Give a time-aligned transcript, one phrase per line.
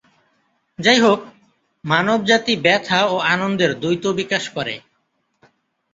[0.79, 1.19] যাইহোক,
[1.83, 4.75] মানবজাতি ব্যথা ও আনন্দের দ্বৈত বিকাশ করে।